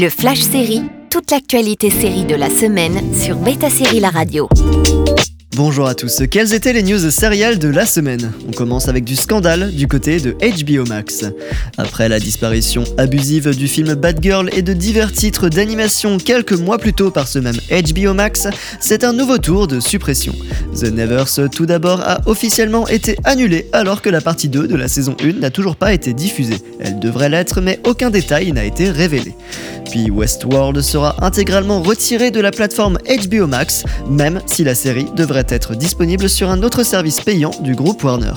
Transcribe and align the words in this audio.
Le 0.00 0.10
Flash 0.10 0.42
Série, 0.42 0.82
toute 1.10 1.32
l'actualité 1.32 1.90
série 1.90 2.24
de 2.24 2.36
la 2.36 2.50
semaine 2.50 3.12
sur 3.12 3.34
Beta 3.34 3.68
Série 3.68 3.98
La 3.98 4.10
Radio. 4.10 4.48
Bonjour 5.56 5.86
à 5.88 5.94
tous, 5.94 6.22
quelles 6.30 6.52
étaient 6.52 6.74
les 6.74 6.82
news 6.82 7.10
sériales 7.10 7.58
de 7.58 7.68
la 7.68 7.86
semaine? 7.86 8.32
On 8.46 8.52
commence 8.52 8.86
avec 8.86 9.04
du 9.04 9.16
scandale 9.16 9.72
du 9.72 9.88
côté 9.88 10.20
de 10.20 10.32
HBO 10.32 10.86
Max. 10.86 11.24
Après 11.78 12.08
la 12.08 12.20
disparition 12.20 12.84
abusive 12.98 13.56
du 13.56 13.66
film 13.66 13.94
Bad 13.94 14.18
Girl 14.22 14.50
et 14.52 14.60
de 14.60 14.74
divers 14.74 15.10
titres 15.10 15.48
d'animation 15.48 16.18
quelques 16.18 16.52
mois 16.52 16.76
plus 16.76 16.92
tôt 16.92 17.10
par 17.10 17.26
ce 17.26 17.38
même 17.38 17.56
HBO 17.70 18.12
Max, 18.12 18.46
c'est 18.78 19.04
un 19.04 19.14
nouveau 19.14 19.38
tour 19.38 19.66
de 19.66 19.80
suppression. 19.80 20.34
The 20.78 20.92
Nevers 20.92 21.50
tout 21.50 21.66
d'abord 21.66 22.02
a 22.02 22.20
officiellement 22.26 22.86
été 22.86 23.16
annulé 23.24 23.68
alors 23.72 24.02
que 24.02 24.10
la 24.10 24.20
partie 24.20 24.50
2 24.50 24.68
de 24.68 24.76
la 24.76 24.86
saison 24.86 25.16
1 25.20 25.40
n'a 25.40 25.50
toujours 25.50 25.76
pas 25.76 25.94
été 25.94 26.12
diffusée. 26.12 26.58
Elle 26.78 27.00
devrait 27.00 27.30
l'être 27.30 27.62
mais 27.62 27.80
aucun 27.86 28.10
détail 28.10 28.52
n'a 28.52 28.64
été 28.64 28.90
révélé. 28.90 29.34
Puis 29.90 30.10
Westworld 30.10 30.82
sera 30.82 31.24
intégralement 31.24 31.80
retiré 31.80 32.30
de 32.30 32.40
la 32.40 32.50
plateforme 32.50 32.98
HBO 32.98 33.46
Max, 33.46 33.84
même 34.10 34.42
si 34.44 34.62
la 34.62 34.74
série 34.74 35.06
devrait 35.16 35.37
être 35.48 35.74
disponible 35.74 36.28
sur 36.28 36.50
un 36.50 36.62
autre 36.62 36.82
service 36.82 37.20
payant 37.20 37.50
du 37.60 37.74
groupe 37.74 38.02
Warner. 38.02 38.34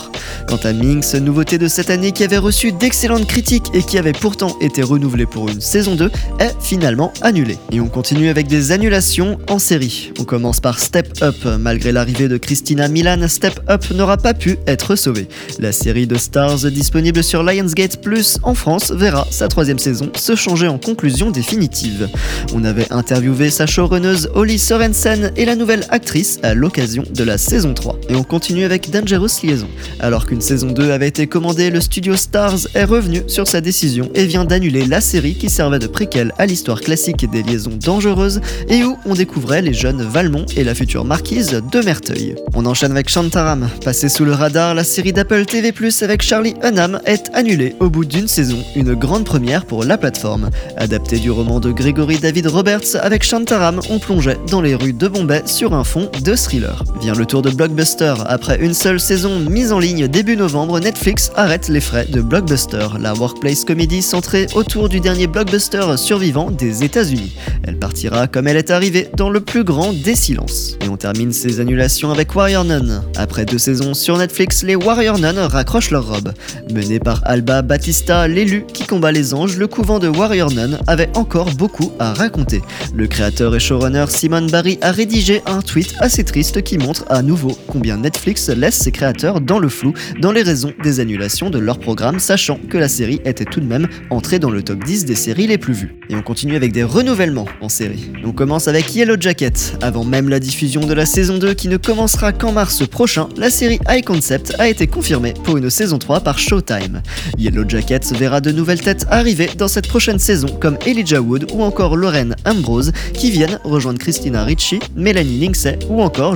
Quant 0.48 0.60
à 0.64 0.73
Minx, 0.73 1.16
nouveauté 1.16 1.58
de 1.58 1.68
cette 1.68 1.90
année 1.90 2.12
qui 2.12 2.24
avait 2.24 2.38
reçu 2.38 2.72
d'excellentes 2.72 3.27
critiques 3.27 3.68
et 3.74 3.84
qui 3.84 3.98
avait 3.98 4.12
pourtant 4.12 4.55
été 4.62 4.84
renouvelée 4.84 5.26
pour 5.26 5.50
une 5.50 5.62
saison 5.62 5.96
2, 5.96 6.12
est 6.40 6.55
finalement 6.60 7.14
annulée. 7.22 7.58
Et 7.72 7.80
on 7.80 7.88
continue 7.88 8.30
avec 8.30 8.48
des 8.48 8.72
annulations 8.72 9.38
en 9.50 9.60
série. 9.60 10.12
On 10.20 10.24
commence 10.24 10.60
par 10.60 10.80
Step 10.80 11.22
Up. 11.22 11.36
Malgré 11.60 11.91
l'arrivée 11.91 12.27
de 12.27 12.38
Christina 12.38 12.88
Milan, 12.88 13.27
Step 13.27 13.60
Up 13.70 13.90
n'aura 13.91 14.18
pas 14.18 14.34
pu 14.34 14.58
être 14.68 14.96
sauvé. 14.96 15.27
La 15.60 15.72
série 15.72 16.08
de 16.08 16.18
Stars 16.18 16.70
disponible 16.72 17.24
sur 17.24 17.44
Lionsgate 17.44 18.02
Plus 18.02 18.40
en 18.44 18.54
France 18.54 18.91
verra 18.91 19.27
sa 19.32 19.48
troisième 19.48 19.80
saison 19.80 20.12
se 20.16 20.36
changer 20.36 20.68
en 20.68 20.77
conclusion 20.77 21.32
définitive. 21.32 22.10
On 22.54 22.63
avait 22.63 22.91
interviewé 22.91 23.49
sa 23.49 23.66
showrunneuse 23.66 24.30
Holly 24.34 24.60
Sorensen 24.60 25.32
et 25.36 25.46
la 25.46 25.55
nouvelle 25.55 25.86
actrice 25.90 26.40
à 26.43 26.54
l'occasion 26.54 26.90
de 26.99 27.23
la 27.23 27.37
saison 27.37 27.73
3. 27.73 27.99
Et 28.09 28.15
on 28.15 28.23
continue 28.23 28.65
avec 28.65 28.89
Dangerous 28.89 29.27
Liaison. 29.43 29.67
Alors 29.99 30.25
qu'une 30.25 30.41
saison 30.41 30.71
2 30.71 30.91
avait 30.91 31.07
été 31.07 31.27
commandée, 31.27 31.70
le 31.70 31.81
studio 31.81 32.15
Stars 32.15 32.67
est 32.73 32.84
revenu 32.84 33.23
sur 33.27 33.47
sa 33.47 33.61
décision 33.61 34.09
et 34.13 34.25
vient 34.25 34.45
d'annuler 34.45 34.85
la 34.85 35.01
série 35.01 35.35
qui 35.35 35.49
servait 35.49 35.79
de 35.79 35.87
préquel 35.87 36.34
à 36.37 36.45
l'histoire 36.45 36.81
classique 36.81 37.29
des 37.29 37.43
liaisons 37.43 37.77
dangereuses 37.79 38.41
et 38.69 38.84
où 38.84 38.97
on 39.05 39.13
découvrait 39.13 39.62
les 39.62 39.73
jeunes 39.73 40.01
Valmont 40.03 40.45
et 40.55 40.63
la 40.63 40.75
future 40.75 41.05
marquise 41.05 41.62
de 41.71 41.79
Merteuil. 41.81 42.35
On 42.53 42.65
enchaîne 42.65 42.91
avec 42.91 43.09
Shantaram. 43.09 43.69
Passé 43.84 44.09
sous 44.09 44.25
le 44.25 44.34
radar, 44.34 44.73
la 44.73 44.84
série 44.84 45.13
d'Apple 45.13 45.45
TV 45.45 45.71
Plus 45.71 46.03
avec 46.03 46.21
Charlie 46.21 46.55
Hunnam 46.63 46.99
est 47.05 47.29
annulée 47.34 47.75
au 47.79 47.89
bout 47.89 48.05
d'une 48.05 48.27
saison, 48.27 48.57
une 48.75 48.93
grande 48.93 49.25
première 49.25 49.65
pour 49.65 49.84
la 49.84 49.97
plateforme. 49.97 50.49
Adapté 50.77 51.19
du 51.19 51.31
roman 51.31 51.59
de 51.59 51.71
Gregory 51.71 52.17
David 52.17 52.47
Roberts, 52.47 52.95
avec 53.01 53.23
Shantaram, 53.23 53.79
on 53.89 53.99
plongeait 53.99 54.37
dans 54.49 54.62
les 54.62 54.75
rues 54.75 54.93
de 54.93 55.07
Bombay 55.07 55.43
sur 55.45 55.73
un 55.73 55.84
fond 55.84 56.09
de 56.23 56.35
thriller. 56.35 56.80
Vient 57.01 57.13
le 57.13 57.26
tour 57.26 57.41
de 57.41 57.49
Blockbuster. 57.49 58.13
Après 58.27 58.60
une 58.60 58.74
seule 58.74 58.99
saison 58.99 59.40
mise 59.40 59.71
en 59.71 59.79
ligne 59.79 60.07
début 60.07 60.37
novembre, 60.37 60.79
Netflix 60.79 61.32
arrête 61.35 61.68
les 61.68 61.82
frais 61.82 62.05
de 62.05 62.21
Blockbuster, 62.21 62.87
la 62.99 63.13
workplace 63.13 63.65
comédie 63.65 64.01
centrée 64.01 64.47
autour 64.53 64.90
du 64.90 65.00
dernier 65.00 65.28
blockbuster 65.28 65.97
survivant 65.97 66.52
des 66.52 66.84
États-Unis. 66.84 67.31
Elle 67.63 67.78
partira 67.78 68.28
comme 68.28 68.47
elle 68.47 68.57
est 68.57 68.72
arrivée, 68.72 69.09
dans 69.16 69.29
le 69.29 69.41
plus 69.41 69.63
grand 69.63 69.94
des 69.94 70.16
silences. 70.16 70.78
Et 70.81 70.90
on 70.90 70.97
termine 70.97 71.31
ces 71.31 71.59
annulations 71.59 72.12
avec 72.12 72.35
Warrior 72.35 72.63
Nun. 72.63 73.03
Après 73.16 73.46
deux 73.46 73.57
saisons 73.57 73.94
sur 73.94 74.18
Netflix, 74.18 74.63
les 74.63 74.75
Warrior 74.75 75.19
Nun 75.19 75.47
raccrochent 75.47 75.91
leur 75.91 76.07
robe. 76.07 76.34
Mené 76.74 77.00
par 77.00 77.22
Alba 77.25 77.62
Batista, 77.62 78.28
l'élu 78.28 78.66
qui 78.74 78.85
combat 78.85 79.12
les 79.12 79.34
anges, 79.34 79.57
le 79.57 79.68
couvent 79.68 80.00
de 80.00 80.07
Warrior 80.07 80.52
Nun 80.52 80.78
avait 80.88 81.09
encore 81.16 81.52
beaucoup 81.52 81.91
à 82.00 82.13
raconter. 82.13 82.62
Le 82.94 83.07
créateur 83.07 83.56
et 83.56 83.59
showrunner 83.59 84.06
Simon 84.09 84.47
Barry 84.47 84.78
a 84.81 84.91
rédigé 84.91 85.41
un 85.46 85.62
tweet 85.62 85.94
assez 86.00 86.24
triste 86.24 86.62
qui 86.62 86.71
montre 86.78 87.06
à 87.09 87.22
nouveau 87.22 87.58
combien 87.68 87.97
Netflix 87.97 88.50
laisse 88.50 88.75
ses 88.75 88.92
créateurs 88.92 89.42
dans 89.42 89.59
le 89.59 89.70
flou 89.70 89.94
dans 90.20 90.32
les 90.32 90.44
raisons 90.44 90.74
des 90.84 91.00
annulations 91.00 91.50
de 91.50 91.59
leur 91.59 91.80
programme, 91.80 92.20
sachant 92.20 92.59
que 92.70 92.78
la 92.78 92.88
série 92.88 93.22
était 93.26 93.46
tout 93.46 93.59
de 93.59 93.66
même 93.66 93.88
entrée 94.09 94.40
dans 94.40 94.50
le 94.50 94.64
top 94.64 94.84
10 94.84 95.06
des 95.06 95.16
séries 95.16 95.48
les 95.48 95.58
plus 95.58 95.74
vues. 95.74 95.96
Et 96.10 96.16
on 96.16 96.22
continue 96.22 96.56
avec 96.56 96.72
des 96.72 96.84
renouvellements 96.84 97.48
en 97.62 97.70
série. 97.70 98.12
On 98.24 98.31
commence 98.31 98.68
avec 98.68 98.94
Yellow 98.94 99.16
Jacket. 99.20 99.78
Avant 99.81 100.04
même 100.04 100.30
la 100.30 100.40
diffusion 100.40 100.81
de 100.81 100.94
la 100.94 101.06
saison 101.06 101.38
2 101.38 101.54
qui 101.54 101.68
ne 101.68 101.78
commencera 101.78 102.31
qu'en 102.34 102.52
mars 102.52 102.86
prochain, 102.88 103.30
la 103.38 103.50
série 103.50 103.80
High 103.90 104.04
Concept 104.04 104.54
a 104.60 104.68
été 104.68 104.88
confirmée 104.88 105.34
pour 105.44 105.58
une 105.58 105.70
saison 105.70 105.98
3 105.98 106.22
par 106.22 106.40
Showtime. 106.40 107.02
Yellow 107.38 107.68
Jacket 107.68 108.06
verra 108.18 108.42
de 108.42 108.52
nouvelles 108.52 108.81
têtes 108.81 109.06
arriver 109.10 109.50
dans 109.58 109.68
cette 109.68 109.88
prochaine 109.88 110.20
saison 110.20 110.48
comme 110.60 110.78
Elijah 110.86 111.22
Wood 111.22 111.48
ou 111.54 111.64
encore 111.64 111.96
Lorraine 111.96 112.36
Ambrose 112.46 112.92
qui 113.14 113.31
viennent 113.31 113.60
rejoindre 113.64 114.00
Christina 114.00 114.44
Ricci, 114.44 114.80
Melanie 114.96 115.40
Lindsay 115.40 115.80
ou 115.90 116.02
encore 116.02 116.36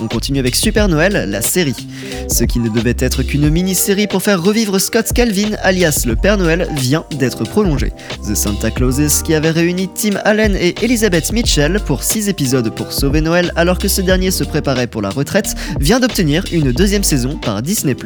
On 0.00 0.06
continue 0.06 0.38
avec 0.38 0.54
Super 0.54 0.86
Noël, 0.86 1.30
la 1.30 1.40
série. 1.40 1.86
Ce 2.28 2.44
qui 2.44 2.58
ne 2.58 2.68
devait 2.68 2.96
être 2.98 3.22
qu'une 3.22 3.48
mini-série 3.48 4.06
pour 4.06 4.22
faire 4.22 4.42
revivre 4.42 4.78
Scott 4.78 5.14
Calvin 5.14 5.56
alias 5.62 6.04
le 6.06 6.14
Père 6.14 6.36
Noël 6.36 6.68
vient 6.76 7.06
d'être 7.18 7.44
prolongé. 7.44 7.92
The 8.28 8.34
Santa 8.34 8.70
Clauses 8.70 9.22
qui 9.22 9.32
avait 9.32 9.50
réuni 9.50 9.88
Tim 9.94 10.18
Allen 10.24 10.54
et 10.54 10.74
Elizabeth 10.82 11.32
Mitchell 11.32 11.80
pour 11.86 12.02
6 12.02 12.28
épisodes 12.28 12.68
pour 12.68 12.92
sauver 12.92 13.22
Noël 13.22 13.50
alors 13.56 13.78
que 13.78 13.88
ce 13.88 14.02
dernier 14.02 14.30
se 14.30 14.44
préparait 14.44 14.88
pour 14.88 15.00
la 15.00 15.08
retraite 15.08 15.54
vient 15.80 16.00
d'obtenir 16.00 16.44
une 16.52 16.72
deuxième 16.72 17.04
saison 17.04 17.38
par 17.38 17.62
Disney+. 17.62 17.96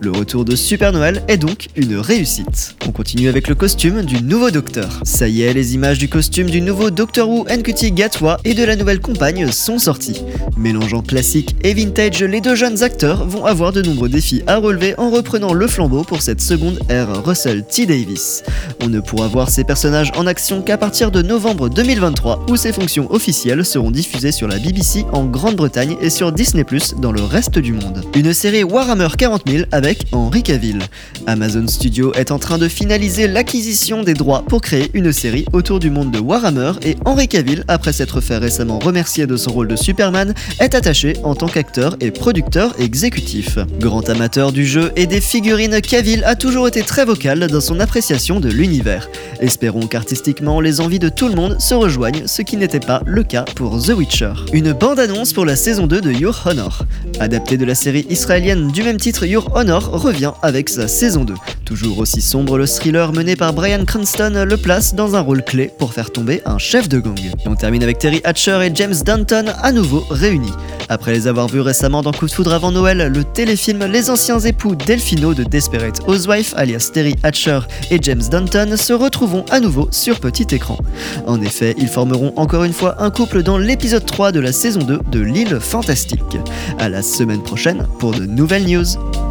Le 0.00 0.10
retour 0.12 0.44
de 0.44 0.54
Super 0.54 0.92
Noël 0.92 1.24
est 1.26 1.38
donc 1.38 1.70
une 1.74 1.96
réussite. 1.96 2.76
On 2.86 2.92
continue 2.92 3.28
avec 3.28 3.48
le 3.48 3.56
costume 3.56 4.02
du 4.02 4.22
nouveau 4.22 4.52
docteur. 4.52 5.00
Ça 5.02 5.26
y 5.26 5.42
est, 5.42 5.54
les 5.54 5.74
images 5.74 5.98
du 5.98 6.08
costume 6.08 6.48
du 6.48 6.60
nouveau 6.60 6.90
Doctor 6.90 7.28
Who 7.28 7.46
NQT 7.50 7.92
Gatwa 7.94 8.38
et 8.44 8.54
de 8.54 8.62
la 8.62 8.76
nouvelle 8.76 9.00
compagne 9.00 9.50
sont 9.50 9.78
sorties. 9.78 10.22
Mélangeant 10.56 11.02
classique 11.02 11.56
et 11.62 11.74
vintage, 11.74 12.22
les 12.22 12.40
deux 12.40 12.54
jeunes 12.54 12.82
acteurs 12.82 13.26
vont 13.26 13.44
avoir 13.46 13.72
de 13.72 13.82
nombreux 13.82 14.08
défis 14.08 14.42
à 14.46 14.56
relever 14.56 14.94
en 14.98 15.10
reprenant 15.10 15.52
le 15.52 15.66
flambeau 15.66 16.04
pour 16.04 16.22
cette 16.22 16.40
seconde 16.40 16.78
ère 16.88 17.24
Russell 17.24 17.64
T. 17.64 17.86
Davis. 17.86 18.42
On 18.82 18.88
ne 18.88 19.00
pourra 19.00 19.28
voir 19.28 19.50
ces 19.50 19.64
personnages 19.64 20.12
en 20.16 20.26
action 20.26 20.62
qu'à 20.62 20.76
partir 20.76 21.10
de 21.10 21.22
novembre 21.22 21.68
2023 21.68 22.46
où 22.48 22.56
ces 22.56 22.72
fonctions 22.72 23.10
officielles 23.12 23.64
seront 23.64 23.90
diffusées 23.90 24.32
sur 24.32 24.48
la 24.48 24.58
BBC 24.58 25.04
en 25.12 25.24
Grande-Bretagne 25.24 25.96
et 26.00 26.10
sur 26.10 26.32
Disney 26.32 26.64
dans 26.98 27.12
le 27.12 27.22
reste 27.22 27.58
du 27.58 27.72
monde. 27.72 28.02
Une 28.14 28.32
série 28.32 28.64
Warhammer 28.64 29.08
40 29.16 29.42
000 29.48 29.64
avec 29.72 30.06
Henry 30.12 30.42
Cavill. 30.42 30.80
Amazon 31.26 31.66
Studio 31.68 32.12
est 32.14 32.30
en 32.30 32.38
train 32.38 32.58
de 32.58 32.68
finaliser 32.68 33.28
l'acquisition 33.28 34.02
des 34.02 34.14
droits 34.14 34.44
pour 34.46 34.60
créer 34.60 34.90
une 34.94 35.12
série 35.12 35.44
autour 35.52 35.78
du 35.78 35.90
monde 35.90 36.10
de 36.10 36.18
Warhammer 36.18 36.72
et 36.82 36.96
Henry 37.04 37.28
Cavill, 37.28 37.64
après 37.68 37.92
s'être 37.92 38.20
fait 38.20 38.38
récemment 38.38 38.78
remercier 38.78 39.26
de 39.26 39.36
son 39.36 39.52
rôle 39.52 39.68
de 39.68 39.76
Superman, 39.76 40.34
est 40.60 40.74
attaché 40.74 41.14
en 41.22 41.34
tant 41.34 41.48
qu'acteur 41.48 41.96
et 42.00 42.10
producteur 42.10 42.74
exécutif. 42.78 43.58
Grand 43.78 44.08
amateur 44.08 44.52
du 44.52 44.66
jeu 44.66 44.92
et 44.96 45.06
des 45.06 45.20
figurines, 45.20 45.80
Cavill 45.80 46.24
a 46.24 46.34
toujours 46.34 46.68
été 46.68 46.82
très 46.82 47.04
vocal 47.04 47.46
dans 47.46 47.60
son 47.60 47.80
appréciation 47.80 48.40
de 48.40 48.48
l'univers. 48.48 49.08
Espérons 49.40 49.86
qu'artistiquement 49.86 50.60
les 50.60 50.80
envies 50.80 50.98
de 50.98 51.08
tout 51.08 51.28
le 51.28 51.34
monde 51.34 51.60
se 51.60 51.74
rejoignent, 51.74 52.26
ce 52.26 52.42
qui 52.42 52.56
n'était 52.56 52.80
pas 52.80 53.02
le 53.06 53.22
cas 53.22 53.44
pour 53.54 53.82
The 53.82 53.90
Witcher. 53.90 54.32
Une 54.52 54.72
bande-annonce 54.72 55.32
pour 55.32 55.44
la 55.44 55.56
saison 55.56 55.86
2 55.86 56.00
de 56.00 56.12
Your 56.12 56.40
Honor. 56.46 56.84
Adapté 57.22 57.56
de 57.56 57.64
la 57.64 57.76
série 57.76 58.04
israélienne 58.10 58.72
du 58.72 58.82
même 58.82 58.96
titre, 58.96 59.24
Your 59.26 59.48
Honor 59.54 59.92
revient 59.92 60.32
avec 60.42 60.68
sa 60.68 60.88
saison 60.88 61.22
2. 61.22 61.34
Toujours 61.72 62.00
aussi 62.00 62.20
sombre, 62.20 62.58
le 62.58 62.66
thriller 62.66 63.14
mené 63.14 63.34
par 63.34 63.54
Brian 63.54 63.86
Cranston 63.86 64.44
le 64.46 64.56
place 64.58 64.94
dans 64.94 65.16
un 65.16 65.20
rôle 65.20 65.42
clé 65.42 65.70
pour 65.78 65.94
faire 65.94 66.12
tomber 66.12 66.42
un 66.44 66.58
chef 66.58 66.86
de 66.86 66.98
gang. 66.98 67.18
Et 67.18 67.48
on 67.48 67.54
termine 67.54 67.82
avec 67.82 67.98
Terry 67.98 68.20
Hatcher 68.24 68.58
et 68.62 68.70
James 68.74 68.94
Danton 69.06 69.46
à 69.62 69.72
nouveau 69.72 70.04
réunis. 70.10 70.52
Après 70.90 71.12
les 71.12 71.26
avoir 71.28 71.48
vus 71.48 71.62
récemment 71.62 72.02
dans 72.02 72.12
Coup 72.12 72.26
de 72.26 72.30
foudre 72.30 72.52
avant 72.52 72.72
Noël, 72.72 73.10
le 73.10 73.24
téléfilm 73.24 73.86
Les 73.86 74.10
anciens 74.10 74.38
époux 74.38 74.74
Delphino 74.74 75.32
de 75.32 75.44
Desperate 75.44 76.02
Housewife, 76.06 76.52
alias 76.58 76.90
Terry 76.92 77.16
Hatcher 77.22 77.60
et 77.90 77.98
James 78.02 78.24
Danton, 78.30 78.76
se 78.76 78.92
retrouveront 78.92 79.46
à 79.50 79.58
nouveau 79.58 79.88
sur 79.90 80.20
petit 80.20 80.54
écran. 80.54 80.76
En 81.26 81.40
effet, 81.40 81.74
ils 81.78 81.88
formeront 81.88 82.34
encore 82.36 82.64
une 82.64 82.74
fois 82.74 83.02
un 83.02 83.08
couple 83.08 83.42
dans 83.42 83.56
l'épisode 83.56 84.04
3 84.04 84.30
de 84.32 84.40
la 84.40 84.52
saison 84.52 84.80
2 84.80 85.00
de 85.10 85.20
L'île 85.20 85.58
fantastique. 85.58 86.36
À 86.78 86.90
la 86.90 87.00
semaine 87.00 87.42
prochaine 87.42 87.86
pour 87.98 88.12
de 88.12 88.26
nouvelles 88.26 88.66
news. 88.66 88.84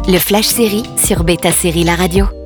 Le 0.08 0.18
Flash 0.18 0.46
Série 0.46 0.82
sur 0.96 1.22
Beta 1.22 1.52
Série 1.52 1.84
La 1.84 1.94
Radio. 1.94 2.41